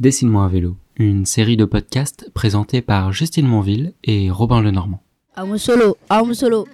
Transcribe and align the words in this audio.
Dessine-moi 0.00 0.44
un 0.44 0.48
vélo, 0.48 0.76
une 0.96 1.26
série 1.26 1.58
de 1.58 1.66
podcasts 1.66 2.30
présentés 2.32 2.80
par 2.80 3.12
Justine 3.12 3.46
Monville 3.46 3.92
et 4.02 4.30
Robin 4.30 4.62
Lenormand. 4.62 5.02
Amu 5.36 5.58
solo, 5.58 5.98
amu 6.08 6.34
solo. 6.34 6.66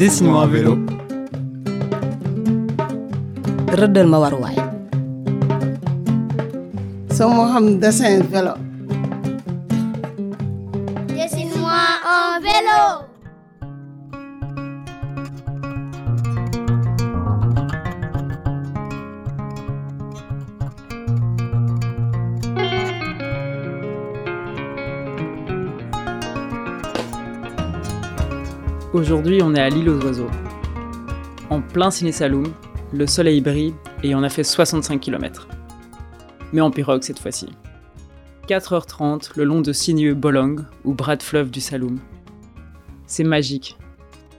Dessine-moi 0.00 0.42
un 0.42 0.46
vélo. 0.48 0.78
rëddal 3.70 4.08
ma 4.08 4.18
waruwaay. 4.18 4.56
sama 7.10 7.46
xam 7.52 7.78
dessin 7.78 8.18
vélo 8.32 8.54
Aujourd'hui, 28.92 29.40
on 29.40 29.54
est 29.54 29.60
à 29.60 29.68
l'île 29.68 29.88
aux 29.88 30.00
oiseaux. 30.00 30.30
En 31.48 31.60
plein 31.60 31.92
ciné 31.92 32.10
Saloum, 32.10 32.52
le 32.92 33.06
soleil 33.06 33.40
brille 33.40 33.72
et 34.02 34.16
on 34.16 34.22
a 34.24 34.28
fait 34.28 34.42
65 34.42 34.98
km. 34.98 35.46
Mais 36.52 36.60
en 36.60 36.72
pirogue 36.72 37.04
cette 37.04 37.20
fois-ci. 37.20 37.50
4h30 38.48 39.30
le 39.36 39.44
long 39.44 39.60
de 39.60 39.72
sinueux 39.72 40.14
Bolong 40.14 40.64
ou 40.82 40.92
bras 40.92 41.14
de 41.14 41.22
fleuve 41.22 41.52
du 41.52 41.60
Saloum. 41.60 42.00
C'est 43.06 43.22
magique. 43.22 43.78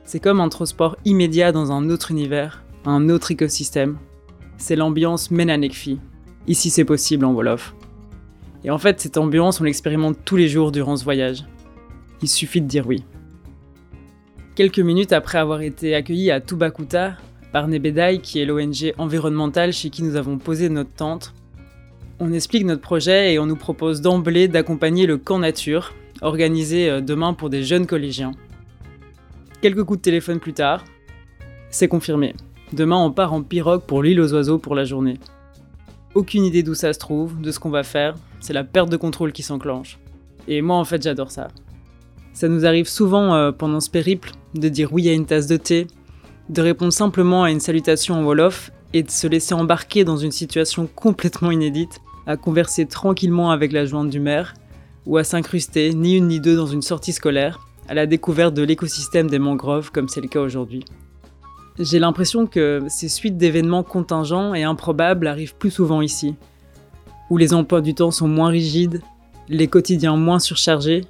C'est 0.04 0.20
comme 0.20 0.42
un 0.42 0.50
transport 0.50 0.98
immédiat 1.06 1.54
dans 1.54 1.72
un 1.72 1.90
autre 1.90 2.12
univers, 2.12 2.62
un 2.84 3.08
autre 3.08 3.32
écosystème. 3.32 3.98
C'est 4.58 4.76
l'ambiance 4.76 5.32
Menanekfi. 5.32 6.02
Ici 6.48 6.70
c'est 6.72 6.84
possible 6.84 7.24
en 7.24 7.32
Wolof. 7.32 7.74
Et 8.66 8.70
en 8.70 8.78
fait, 8.78 9.00
cette 9.00 9.18
ambiance, 9.18 9.62
on 9.62 9.64
l'expérimente 9.64 10.18
tous 10.26 10.36
les 10.36 10.50
jours 10.50 10.74
durant 10.74 10.98
ce 10.98 11.06
voyage. 11.06 11.46
Il 12.22 12.28
suffit 12.28 12.62
de 12.62 12.68
dire 12.68 12.86
oui. 12.86 13.06
Quelques 14.54 14.80
minutes 14.80 15.14
après 15.14 15.38
avoir 15.38 15.62
été 15.62 15.96
accueillis 15.96 16.30
à 16.30 16.42
Tubakuta 16.42 17.16
par 17.54 17.70
Nebedai, 17.70 18.20
qui 18.22 18.42
est 18.42 18.46
l'ONG 18.46 18.94
environnementale 18.98 19.72
chez 19.72 19.90
qui 19.90 20.04
nous 20.04 20.18
avons 20.18 20.38
posé 20.38 20.68
notre 20.68 20.92
tente, 20.92 21.34
on 22.20 22.34
explique 22.34 22.66
notre 22.66 22.82
projet 22.82 23.34
et 23.34 23.40
on 23.40 23.46
nous 23.46 23.56
propose 23.56 24.02
d'emblée 24.02 24.50
d'accompagner 24.50 25.06
le 25.06 25.18
camp 25.18 25.40
nature, 25.40 25.94
organisé 26.22 26.90
euh, 26.90 27.00
demain 27.00 27.34
pour 27.34 27.50
des 27.50 27.64
jeunes 27.64 27.88
collégiens. 27.88 28.34
Quelques 29.62 29.86
coups 29.86 30.00
de 30.00 30.04
téléphone 30.04 30.40
plus 30.40 30.54
tard, 30.54 30.84
c'est 31.70 31.88
confirmé. 31.88 32.36
Demain, 32.74 32.98
on 32.98 33.12
part 33.12 33.34
en 33.34 33.44
pirogue 33.44 33.84
pour 33.84 34.04
l'île 34.04 34.20
aux 34.20 34.34
oiseaux 34.34 34.58
pour 34.58 34.76
la 34.76 34.84
journée. 34.84 35.18
Aucune 36.14 36.44
idée 36.44 36.62
d'où 36.62 36.76
ça 36.76 36.92
se 36.92 37.00
trouve, 37.00 37.40
de 37.40 37.52
ce 37.52 37.60
qu'on 37.60 37.70
va 37.70 37.84
faire, 37.84 38.16
c'est 38.42 38.54
la 38.54 38.66
perte 38.66 38.90
de 38.90 38.98
contrôle 38.98 39.32
qui 39.32 39.44
s'enclenche. 39.44 39.98
Et 40.50 40.62
moi, 40.62 40.76
en 40.76 40.84
fait, 40.84 41.02
j'adore 41.02 41.32
ça. 41.32 41.48
Ça 42.34 42.48
nous 42.48 42.66
arrive 42.66 42.88
souvent 42.88 43.34
euh, 43.34 43.52
pendant 43.52 43.80
ce 43.80 43.90
périple 43.90 44.32
de 44.56 44.70
dire 44.70 44.94
oui 44.94 45.10
à 45.10 45.14
une 45.14 45.26
tasse 45.26 45.48
de 45.48 45.58
thé, 45.58 45.88
de 46.50 46.62
répondre 46.62 46.94
simplement 46.94 47.44
à 47.44 47.52
une 47.52 47.60
salutation 47.60 48.16
en 48.16 48.24
Wolof 48.24 48.72
et 48.94 49.04
de 49.04 49.12
se 49.12 49.28
laisser 49.28 49.54
embarquer 49.54 50.04
dans 50.04 50.18
une 50.18 50.32
situation 50.32 50.88
complètement 50.88 51.52
inédite, 51.52 52.02
à 52.28 52.38
converser 52.38 52.86
tranquillement 52.86 53.52
avec 53.52 53.72
la 53.72 53.86
jointe 53.86 54.10
du 54.10 54.20
maire, 54.20 54.54
ou 55.06 55.18
à 55.18 55.24
s'incruster, 55.24 55.94
ni 55.94 56.18
une 56.18 56.28
ni 56.28 56.40
deux, 56.40 56.56
dans 56.56 56.68
une 56.68 56.82
sortie 56.82 57.14
scolaire, 57.14 57.60
à 57.88 57.94
la 57.94 58.06
découverte 58.06 58.54
de 58.54 58.64
l'écosystème 58.64 59.30
des 59.30 59.40
mangroves 59.40 59.92
comme 59.92 60.08
c'est 60.08 60.22
le 60.22 60.28
cas 60.28 60.42
aujourd'hui. 60.42 60.86
J'ai 61.80 62.00
l'impression 62.00 62.48
que 62.48 62.84
ces 62.90 63.10
suites 63.10 63.38
d'événements 63.38 63.84
contingents 63.84 64.54
et 64.54 64.64
improbables 64.64 65.28
arrivent 65.28 65.56
plus 65.56 65.72
souvent 65.72 66.02
ici, 66.02 66.36
où 67.30 67.38
les 67.38 67.54
emplois 67.54 67.82
du 67.82 67.94
temps 67.94 68.12
sont 68.12 68.28
moins 68.28 68.50
rigides, 68.50 69.02
les 69.48 69.68
quotidiens 69.68 70.18
moins 70.18 70.40
surchargés. 70.40 71.06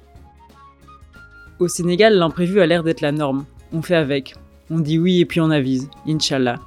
Au 1.62 1.68
Sénégal, 1.68 2.16
l'imprévu 2.16 2.60
a 2.60 2.66
l'air 2.66 2.82
d'être 2.82 3.02
la 3.02 3.12
norme. 3.12 3.44
On 3.72 3.82
fait 3.82 3.94
avec. 3.94 4.34
On 4.68 4.80
dit 4.80 4.98
oui 4.98 5.20
et 5.20 5.26
puis 5.26 5.40
on 5.40 5.48
avise. 5.48 5.88
Inch'Allah. 6.08 6.58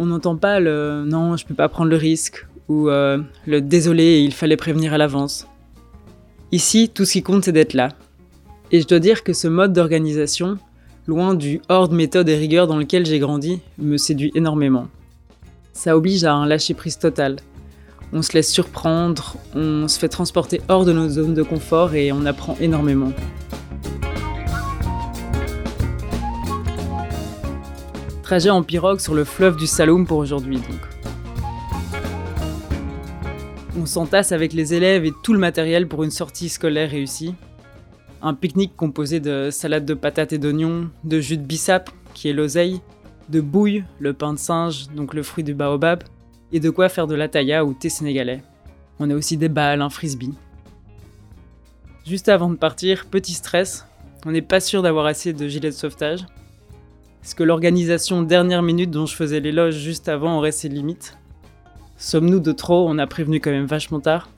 On 0.00 0.06
n'entend 0.06 0.34
pas 0.34 0.58
le 0.58 1.04
non, 1.06 1.36
je 1.36 1.46
peux 1.46 1.54
pas 1.54 1.68
prendre 1.68 1.88
le 1.88 1.96
risque 1.96 2.44
ou 2.68 2.88
euh, 2.88 3.18
le 3.46 3.60
désolé, 3.60 4.18
il 4.18 4.34
fallait 4.34 4.56
prévenir 4.56 4.94
à 4.94 4.98
l'avance. 4.98 5.46
Ici, 6.50 6.90
tout 6.92 7.04
ce 7.04 7.12
qui 7.12 7.22
compte, 7.22 7.44
c'est 7.44 7.52
d'être 7.52 7.74
là. 7.74 7.90
Et 8.72 8.80
je 8.80 8.86
dois 8.88 8.98
dire 8.98 9.22
que 9.22 9.32
ce 9.32 9.46
mode 9.46 9.72
d'organisation, 9.72 10.58
loin 11.06 11.34
du 11.34 11.60
hors 11.68 11.88
de 11.88 11.94
méthode 11.94 12.28
et 12.28 12.36
rigueur 12.36 12.66
dans 12.66 12.78
lequel 12.78 13.06
j'ai 13.06 13.20
grandi, 13.20 13.60
me 13.78 13.96
séduit 13.96 14.32
énormément. 14.34 14.88
Ça 15.72 15.96
oblige 15.96 16.24
à 16.24 16.34
un 16.34 16.46
lâcher-prise 16.46 16.98
total. 16.98 17.36
On 18.12 18.22
se 18.22 18.32
laisse 18.32 18.50
surprendre, 18.50 19.36
on 19.54 19.86
se 19.86 20.00
fait 20.00 20.08
transporter 20.08 20.60
hors 20.68 20.84
de 20.84 20.92
nos 20.92 21.08
zones 21.08 21.34
de 21.34 21.44
confort 21.44 21.94
et 21.94 22.10
on 22.10 22.26
apprend 22.26 22.56
énormément. 22.60 23.12
Trajet 28.32 28.48
en 28.48 28.62
pirogue 28.62 28.98
sur 28.98 29.12
le 29.12 29.24
fleuve 29.24 29.56
du 29.56 29.66
Saloum 29.66 30.06
pour 30.06 30.16
aujourd'hui 30.16 30.56
donc. 30.56 30.80
On 33.78 33.84
s'entasse 33.84 34.32
avec 34.32 34.54
les 34.54 34.72
élèves 34.72 35.04
et 35.04 35.12
tout 35.22 35.34
le 35.34 35.38
matériel 35.38 35.86
pour 35.86 36.02
une 36.02 36.10
sortie 36.10 36.48
scolaire 36.48 36.88
réussie. 36.88 37.34
Un 38.22 38.32
pique-nique 38.32 38.74
composé 38.74 39.20
de 39.20 39.50
salade 39.50 39.84
de 39.84 39.92
patates 39.92 40.32
et 40.32 40.38
d'oignons, 40.38 40.88
de 41.04 41.20
jus 41.20 41.36
de 41.36 41.42
bissap, 41.42 41.90
qui 42.14 42.30
est 42.30 42.32
l'oseille, 42.32 42.80
de 43.28 43.42
bouille, 43.42 43.84
le 43.98 44.14
pain 44.14 44.32
de 44.32 44.38
singe, 44.38 44.88
donc 44.96 45.12
le 45.12 45.22
fruit 45.22 45.44
du 45.44 45.52
baobab, 45.52 46.02
et 46.52 46.58
de 46.58 46.70
quoi 46.70 46.88
faire 46.88 47.06
de 47.06 47.14
la 47.14 47.28
taïa 47.28 47.66
ou 47.66 47.74
thé 47.74 47.90
sénégalais. 47.90 48.42
On 48.98 49.10
a 49.10 49.14
aussi 49.14 49.36
des 49.36 49.50
balles, 49.50 49.82
un 49.82 49.90
frisbee. 49.90 50.32
Juste 52.06 52.30
avant 52.30 52.48
de 52.48 52.56
partir, 52.56 53.04
petit 53.10 53.34
stress, 53.34 53.86
on 54.24 54.30
n'est 54.30 54.40
pas 54.40 54.60
sûr 54.60 54.80
d'avoir 54.80 55.04
assez 55.04 55.34
de 55.34 55.48
gilets 55.48 55.68
de 55.68 55.74
sauvetage. 55.74 56.24
Est-ce 57.22 57.36
que 57.36 57.44
l'organisation 57.44 58.22
dernière 58.22 58.62
minute 58.62 58.90
dont 58.90 59.06
je 59.06 59.14
faisais 59.14 59.38
l'éloge 59.38 59.76
juste 59.76 60.08
avant 60.08 60.38
aurait 60.38 60.50
ses 60.50 60.68
limites? 60.68 61.16
Sommes-nous 61.96 62.40
de 62.40 62.50
trop? 62.50 62.88
On 62.88 62.98
a 62.98 63.06
prévenu 63.06 63.38
quand 63.38 63.52
même 63.52 63.64
vachement 63.64 64.00
tard. 64.00 64.28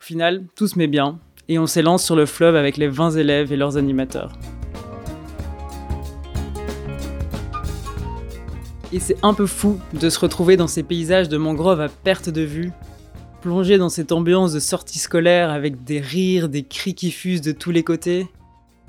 Au 0.00 0.02
final, 0.02 0.44
tout 0.56 0.66
se 0.66 0.78
met 0.78 0.86
bien, 0.86 1.18
et 1.48 1.58
on 1.58 1.66
s'élance 1.66 2.02
sur 2.02 2.16
le 2.16 2.24
fleuve 2.24 2.56
avec 2.56 2.78
les 2.78 2.88
20 2.88 3.10
élèves 3.10 3.52
et 3.52 3.58
leurs 3.58 3.76
animateurs. 3.76 4.32
Et 8.90 9.00
c'est 9.00 9.18
un 9.22 9.34
peu 9.34 9.46
fou 9.46 9.78
de 9.92 10.08
se 10.08 10.18
retrouver 10.18 10.56
dans 10.56 10.68
ces 10.68 10.82
paysages 10.82 11.28
de 11.28 11.36
mangroves 11.36 11.82
à 11.82 11.90
perte 11.90 12.30
de 12.30 12.42
vue, 12.42 12.72
plongé 13.42 13.76
dans 13.76 13.90
cette 13.90 14.12
ambiance 14.12 14.54
de 14.54 14.60
sortie 14.60 14.98
scolaire 14.98 15.50
avec 15.50 15.84
des 15.84 16.00
rires, 16.00 16.48
des 16.48 16.62
cris 16.62 16.94
qui 16.94 17.10
fusent 17.10 17.42
de 17.42 17.52
tous 17.52 17.70
les 17.70 17.82
côtés, 17.82 18.28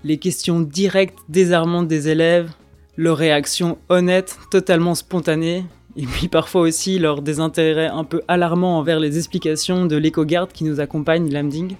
les 0.05 0.17
questions 0.17 0.59
directes, 0.59 1.17
désarmantes 1.29 1.87
des 1.87 2.09
élèves, 2.09 2.51
leurs 2.95 3.17
réactions 3.17 3.79
honnêtes, 3.89 4.37
totalement 4.51 4.93
spontanées, 4.93 5.65
et 5.97 6.05
puis 6.05 6.27
parfois 6.27 6.61
aussi 6.61 6.99
leur 6.99 7.23
désintérêt 7.23 7.87
un 7.87 8.03
peu 8.03 8.21
alarmant 8.27 8.77
envers 8.77 8.99
les 8.99 9.17
explications 9.17 9.87
de 9.87 9.95
l'éco-garde 9.95 10.51
qui 10.51 10.63
nous 10.63 10.79
accompagne, 10.79 11.31
Lamding. 11.31 11.75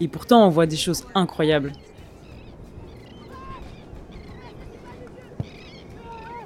Et 0.00 0.08
pourtant, 0.08 0.46
on 0.46 0.48
voit 0.48 0.64
des 0.64 0.78
choses 0.78 1.04
incroyables. 1.14 1.74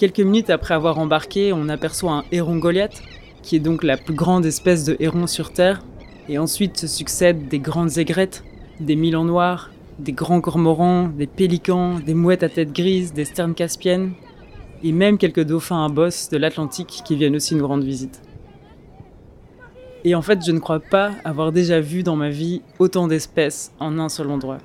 Quelques 0.01 0.19
minutes 0.19 0.51
après 0.51 0.75
avoir 0.75 0.99
embarqué, 0.99 1.53
on 1.53 1.69
aperçoit 1.69 2.13
un 2.13 2.25
héron 2.33 2.57
Goliath, 2.57 3.05
qui 3.45 3.55
est 3.55 3.61
donc 3.61 3.85
la 3.85 3.97
plus 3.97 4.15
grande 4.15 4.45
espèce 4.45 4.85
de 4.85 4.97
héron 4.99 5.29
sur 5.29 5.53
Terre, 5.53 5.81
et 6.29 6.39
ensuite 6.39 6.77
se 6.77 6.89
succèdent 6.89 7.47
des 7.47 7.61
grandes 7.61 7.99
aigrettes, 7.99 8.43
des 8.81 8.97
milans 8.97 9.25
noirs, 9.25 9.71
des 10.01 10.13
grands 10.13 10.41
cormorans, 10.41 11.09
des 11.09 11.27
pélicans, 11.27 11.99
des 12.01 12.15
mouettes 12.15 12.43
à 12.43 12.49
tête 12.49 12.73
grise, 12.73 13.13
des 13.13 13.25
sternes 13.25 13.55
caspiennes, 13.55 14.13
et 14.83 14.93
même 14.93 15.19
quelques 15.19 15.45
dauphins 15.45 15.85
à 15.85 15.89
bosse 15.89 16.31
de 16.31 16.39
l'Atlantique 16.39 17.03
qui 17.05 17.17
viennent 17.17 17.37
aussi 17.37 17.55
nous 17.55 17.67
rendre 17.67 17.85
visite. 17.85 18.23
Et 20.05 20.15
en 20.15 20.23
fait, 20.23 20.45
je 20.45 20.53
ne 20.53 20.59
crois 20.59 20.81
pas 20.81 21.11
avoir 21.25 21.53
déjà 21.53 21.81
vu 21.81 22.03
dans 22.03 22.17
ma 22.17 22.31
vie 22.31 22.63
autant 22.79 23.07
d'espèces 23.07 23.73
en 23.79 23.99
un 23.99 24.09
seul 24.09 24.31
endroit. 24.31 24.59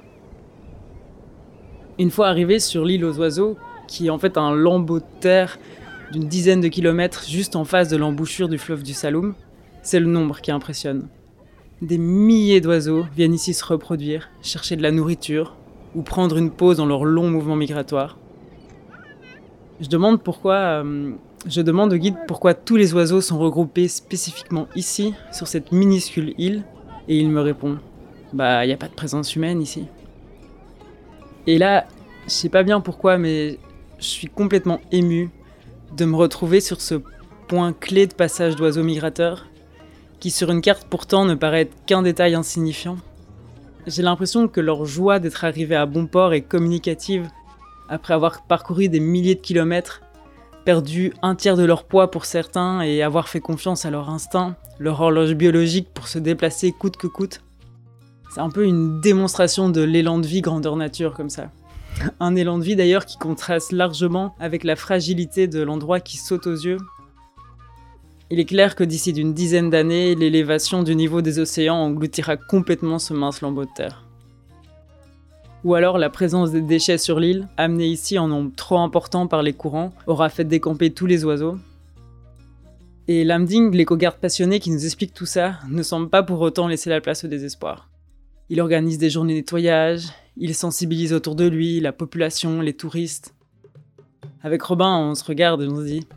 Une 2.00 2.12
fois 2.12 2.28
arrivé 2.28 2.60
sur 2.60 2.86
l'île 2.86 3.04
aux 3.04 3.20
oiseaux, 3.20 3.58
qui 3.88 4.08
est 4.08 4.10
en 4.10 4.18
fait 4.18 4.38
un 4.38 4.56
lambeau 4.56 5.00
de 5.00 5.06
terre 5.20 5.60
d'une 6.12 6.28
dizaine 6.28 6.62
de 6.62 6.70
kilomètres 6.70 7.26
juste 7.28 7.56
en 7.58 7.66
face 7.66 7.90
de 7.90 7.98
l'embouchure 7.98 8.48
du 8.48 8.58
fleuve 8.58 8.84
du 8.84 8.94
Saloum, 8.94 9.36
c'est 9.82 10.00
le 10.00 10.08
nombre 10.08 10.40
qui 10.40 10.52
impressionne. 10.52 11.08
Des 11.82 11.98
milliers 11.98 12.62
d'oiseaux 12.62 13.06
viennent 13.16 13.34
ici 13.34 13.54
se 13.54 13.66
reproduire, 13.66 14.30
chercher 14.42 14.78
de 14.78 14.82
la 14.82 14.92
nourriture 14.92 15.58
ou 15.94 16.04
prendre 16.04 16.38
une 16.38 16.50
pause 16.50 16.78
dans 16.78 16.86
leur 16.86 17.04
long 17.04 17.30
mouvement 17.30 17.58
migratoire. 17.58 18.18
Je 19.82 19.90
demande 19.90 20.24
pourquoi, 20.24 20.56
euh, 20.56 21.12
je 21.46 21.62
demande 21.62 21.92
au 21.92 21.98
guide 21.98 22.16
pourquoi 22.30 22.54
tous 22.54 22.78
les 22.78 22.94
oiseaux 22.94 23.20
sont 23.20 23.38
regroupés 23.38 23.90
spécifiquement 23.90 24.68
ici, 24.78 25.14
sur 25.34 25.48
cette 25.48 25.74
minuscule 25.74 26.34
île, 26.38 26.64
et 27.10 27.18
il 27.18 27.30
me 27.30 27.42
répond 27.42 27.78
Bah, 28.32 28.64
il 28.64 28.70
n'y 28.70 28.74
a 28.74 28.78
pas 28.78 28.88
de 28.88 28.94
présence 28.94 29.36
humaine 29.36 29.62
ici. 29.62 29.86
Et 31.46 31.58
là, 31.58 31.86
je 32.26 32.32
sais 32.32 32.50
pas 32.50 32.64
bien 32.64 32.80
pourquoi, 32.80 33.18
mais 33.18 33.60
je 34.00 34.06
suis 34.06 34.28
complètement 34.28 34.80
ému 34.94 35.30
de 35.98 36.06
me 36.06 36.16
retrouver 36.16 36.62
sur 36.62 36.80
ce 36.80 36.96
point 37.50 37.74
clé 37.74 38.08
de 38.08 38.14
passage 38.14 38.56
d'oiseaux 38.56 38.84
migrateurs, 38.84 39.46
qui 40.20 40.32
sur 40.32 40.52
une 40.52 40.62
carte 40.62 40.88
pourtant 40.90 41.26
ne 41.26 41.36
paraît 41.36 41.70
qu'un 41.86 42.02
détail 42.02 42.36
insignifiant. 42.36 42.98
J'ai 43.88 44.02
l'impression 44.02 44.48
que 44.48 44.62
leur 44.62 44.86
joie 44.86 45.20
d'être 45.20 45.44
arrivés 45.44 45.76
à 45.76 45.86
bon 45.86 46.08
port 46.08 46.34
est 46.34 46.42
communicative, 46.42 47.28
après 47.90 48.14
avoir 48.14 48.44
parcouru 48.48 48.90
des 48.90 49.00
milliers 49.00 49.36
de 49.36 49.42
kilomètres, 49.42 50.02
perdu 50.66 51.14
un 51.22 51.36
tiers 51.36 51.56
de 51.56 51.64
leur 51.64 51.84
poids 51.84 52.10
pour 52.10 52.26
certains 52.26 52.82
et 52.82 53.04
avoir 53.04 53.30
fait 53.30 53.40
confiance 53.40 53.86
à 53.86 53.92
leur 53.92 54.10
instinct, 54.10 54.56
leur 54.80 55.00
horloge 55.00 55.36
biologique 55.36 55.90
pour 55.94 56.08
se 56.08 56.18
déplacer 56.18 56.72
coûte 56.72 56.98
que 56.98 57.08
coûte. 57.08 57.42
C'est 58.34 58.42
un 58.42 58.50
peu 58.50 58.66
une 58.66 59.00
démonstration 59.00 59.70
de 59.70 59.82
l'élan 59.82 60.18
de 60.18 60.28
vie 60.28 60.42
grandeur 60.42 60.76
nature 60.76 61.14
comme 61.14 61.30
ça. 61.30 61.52
Un 62.20 62.36
élan 62.36 62.58
de 62.58 62.64
vie 62.64 62.76
d'ailleurs 62.76 63.06
qui 63.06 63.18
contraste 63.18 63.72
largement 63.72 64.36
avec 64.40 64.64
la 64.64 64.76
fragilité 64.76 65.48
de 65.48 65.62
l'endroit 65.62 66.00
qui 66.00 66.18
saute 66.18 66.48
aux 66.48 66.56
yeux. 66.56 66.78
Il 68.32 68.40
est 68.40 68.46
clair 68.46 68.76
que 68.76 68.84
d'ici 68.84 69.14
d'une 69.14 69.36
dizaine 69.36 69.70
d'années, 69.70 70.16
l'élévation 70.16 70.82
du 70.82 70.96
niveau 70.96 71.22
des 71.22 71.38
océans 71.38 71.76
engloutira 71.76 72.38
complètement 72.38 72.98
ce 72.98 73.14
mince 73.14 73.42
lambeau 73.42 73.66
de 73.66 73.70
terre. 73.76 74.04
Ou 75.64 75.76
alors 75.76 76.00
la 76.00 76.10
présence 76.10 76.52
des 76.52 76.62
déchets 76.62 76.98
sur 76.98 77.20
l'île, 77.20 77.48
amenés 77.58 77.88
ici 77.88 78.18
en 78.18 78.28
nombre 78.28 78.52
trop 78.56 78.80
important 78.80 79.28
par 79.28 79.44
les 79.44 79.54
courants, 79.54 79.94
aura 80.08 80.30
fait 80.30 80.44
décamper 80.44 80.90
tous 80.90 81.06
les 81.06 81.24
oiseaux. 81.24 81.58
Et 83.08 83.24
Lamding, 83.24 83.72
l'éco-garde 83.72 84.18
passionné 84.18 84.60
qui 84.60 84.72
nous 84.72 84.86
explique 84.86 85.14
tout 85.14 85.28
ça, 85.28 85.60
ne 85.70 85.84
semble 85.84 86.10
pas 86.10 86.24
pour 86.24 86.42
autant 86.42 86.68
laisser 86.68 86.90
la 86.90 87.02
place 87.02 87.26
au 87.26 87.28
désespoir. 87.28 87.90
Il 88.50 88.60
organise 88.60 88.98
des 88.98 89.12
journées 89.12 89.34
de 89.34 89.40
nettoyage, 89.40 90.08
il 90.38 90.56
sensibilise 90.56 91.14
autour 91.14 91.36
de 91.36 91.48
lui 91.48 91.80
la 91.80 91.92
population, 91.92 92.62
les 92.62 92.74
touristes. 92.74 93.36
Avec 94.42 94.64
Robin, 94.64 94.98
on 94.98 95.14
se 95.14 95.24
regarde 95.24 95.62
et 95.62 95.68
on 95.68 95.78
se 95.78 95.86
dit 95.86 96.08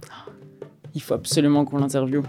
il 0.95 1.03
faut 1.03 1.15
absolument 1.15 1.65
qu'on 1.65 1.79
l'interviewe. 1.79 2.23